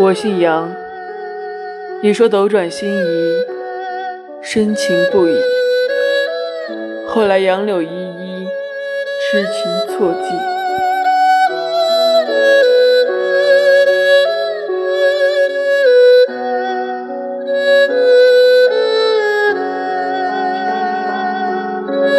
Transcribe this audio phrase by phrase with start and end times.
[0.00, 0.72] 我姓杨，
[2.00, 3.34] 你说斗转星移，
[4.40, 5.36] 深情不已。
[7.08, 8.46] 后来杨柳依依，
[9.20, 10.30] 痴情错记。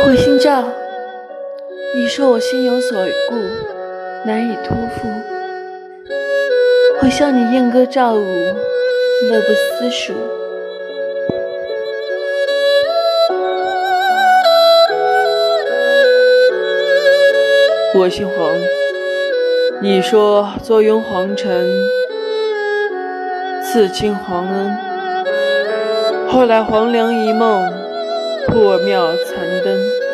[0.06, 0.66] 回心照，
[1.96, 3.00] 你说我心有所
[3.30, 3.36] 故，
[4.28, 5.39] 难以托付。
[7.02, 8.26] 回笑你燕歌赵舞，
[9.30, 10.14] 乐不思蜀。
[17.96, 18.54] 我姓黄，
[19.82, 21.50] 你说坐拥皇城，
[23.64, 24.78] 赐亲皇恩。
[26.28, 27.72] 后来黄粱一梦，
[28.48, 30.09] 破庙残灯。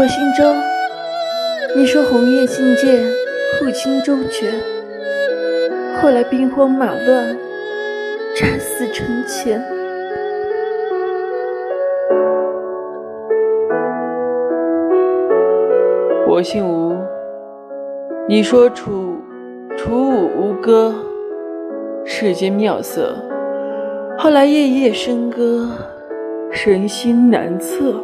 [0.00, 0.42] 我姓周，
[1.76, 3.02] 你说红叶信笺，
[3.58, 4.50] 护亲周全。
[6.00, 7.36] 后来兵荒马乱，
[8.34, 9.62] 战死城前。
[16.26, 16.96] 我姓吴，
[18.26, 19.18] 你说楚
[19.76, 20.94] 楚舞吴歌，
[22.06, 23.14] 世间妙色。
[24.16, 25.68] 后来夜夜笙歌，
[26.64, 28.02] 人心难测。